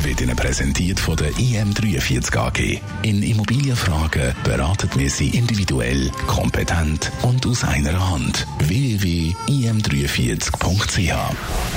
[0.00, 2.80] wird Ihnen präsentiert von der IM43 AG.
[3.02, 8.46] In Immobilienfragen beraten wir Sie individuell, kompetent und aus einer Hand.
[8.58, 11.14] www.im43.ch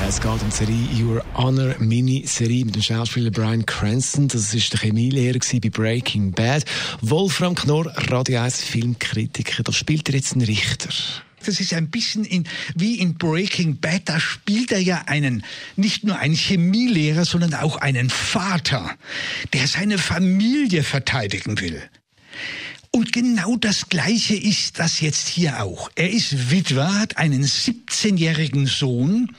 [0.08, 4.28] Es geht um die Serie Your Honor Mini-Serie mit dem Schauspieler Brian Cranston.
[4.28, 6.66] Das war der Chemielehrer bei Breaking Bad.
[7.02, 9.64] Wolfram Knorr, Radio 1 Filmkritiker.
[9.64, 10.90] Da spielt er jetzt einen Richter.
[11.45, 12.45] Das ist ein bisschen in,
[12.76, 14.03] wie in Breaking Bad.
[14.05, 15.44] Da spielt er ja einen,
[15.76, 18.95] nicht nur einen Chemielehrer, sondern auch einen Vater,
[19.53, 21.81] der seine Familie verteidigen will.
[22.95, 25.89] Und genau das Gleiche ist das jetzt hier auch.
[25.95, 29.36] Er ist Witwer, hat einen 17-jährigen Sohn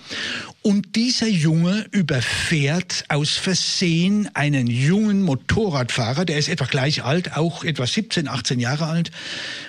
[0.66, 7.62] und dieser Junge überfährt aus Versehen einen jungen Motorradfahrer, der ist etwa gleich alt, auch
[7.62, 9.12] etwa 17, 18 Jahre alt.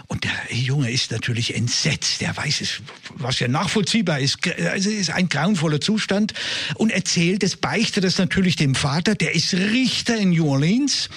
[0.08, 2.22] Und der Junge ist natürlich entsetzt.
[2.22, 2.82] Der weiß es,
[3.14, 4.40] was ja nachvollziehbar ist.
[4.72, 6.34] Also ist ein grauenvoller Zustand
[6.78, 9.14] und erzählt es, beichtet es natürlich dem Vater.
[9.14, 11.10] Der ist Richter in New Orleans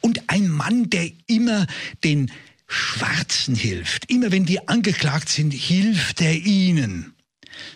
[0.00, 1.66] und ein Mann, der immer
[2.04, 2.32] den
[2.68, 4.10] Schwarzen hilft.
[4.10, 7.12] Immer wenn die angeklagt sind, hilft er ihnen.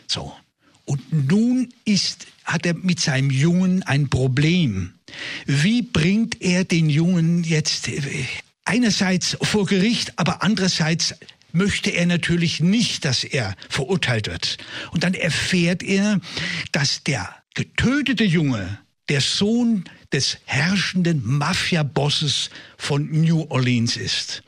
[0.06, 0.34] So.
[0.91, 4.94] Und nun ist, hat er mit seinem Jungen ein Problem.
[5.47, 8.02] Wie bringt er den Jungen jetzt äh,
[8.64, 11.14] einerseits vor Gericht, aber andererseits
[11.52, 14.58] möchte er natürlich nicht, dass er verurteilt wird.
[14.91, 16.20] Und dann erfährt er,
[16.72, 24.42] dass der getötete Junge der Sohn des herrschenden Mafia-Bosses von New Orleans ist.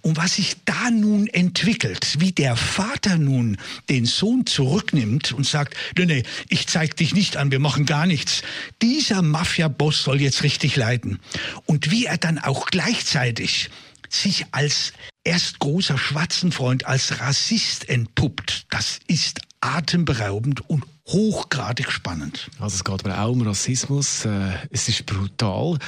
[0.00, 5.74] Und was sich da nun entwickelt, wie der Vater nun den Sohn zurücknimmt und sagt,
[5.96, 8.42] nee, nee, ich zeig dich nicht an, wir machen gar nichts.
[8.80, 11.20] Dieser Mafia-Boss soll jetzt richtig leiden.
[11.66, 13.70] Und wie er dann auch gleichzeitig
[14.08, 14.92] sich als
[15.24, 22.50] erst großer Schwarzenfreund, als Rassist entpuppt, das ist atemberaubend und hochgradig spannend.
[22.58, 24.24] Also es geht aber auch um Rassismus.
[24.24, 25.78] Äh, es ist brutal.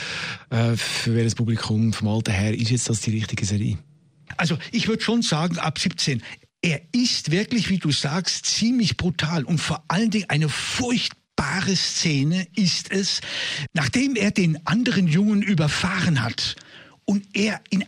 [0.50, 3.78] Äh, für welches Publikum vom Alter her ist jetzt das die richtige Serie?
[4.36, 6.22] Also ich würde schon sagen, ab 17.
[6.62, 12.46] Er ist wirklich, wie du sagst, ziemlich brutal und vor allen Dingen eine furchtbare Szene
[12.56, 13.20] ist es,
[13.74, 16.56] nachdem er den anderen Jungen überfahren hat
[17.04, 17.84] und er in,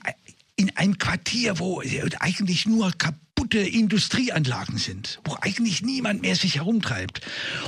[0.57, 1.83] in einem Quartier, wo
[2.21, 7.21] eigentlich nur kaputt kaputte Industrieanlagen sind, wo eigentlich niemand mehr sich herumtreibt.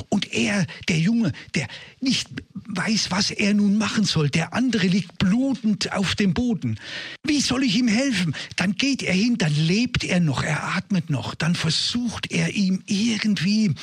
[0.08, 1.68] Und er, der Junge, der
[2.00, 6.80] nicht weiß, was er nun machen soll, der andere liegt blutend auf dem Boden.
[7.22, 8.34] Wie soll ich ihm helfen?
[8.56, 12.82] Dann geht er hin, dann lebt er noch, er atmet noch, dann versucht er ihm
[12.86, 13.74] irgendwie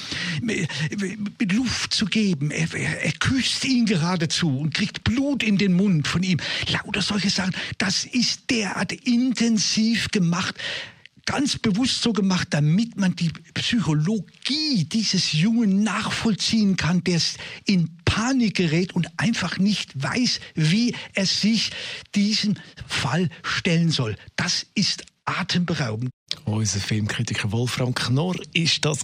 [0.41, 2.49] mit Luft zu geben.
[2.51, 6.39] Er, er, er küsst ihn geradezu und kriegt Blut in den Mund von ihm.
[6.69, 7.55] Lauter solche Sachen.
[7.77, 10.55] Das ist derart intensiv gemacht
[11.25, 17.19] ganz bewusst so gemacht, damit man die Psychologie dieses Jungen nachvollziehen kann, der
[17.65, 21.71] in Panik gerät und einfach nicht weiß, wie er sich
[22.13, 22.55] diesem
[22.87, 24.15] Fall stellen soll.
[24.35, 26.11] Das ist atemberaubend.
[26.45, 29.03] Unser Filmkritiker Wolfram Knorr ist das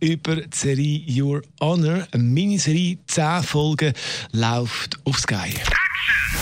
[0.00, 2.06] über die Serie Your Honor.
[2.12, 3.94] Eine Miniserie, 10 Folgen,
[4.32, 5.54] läuft auf Sky.
[5.54, 6.41] Radio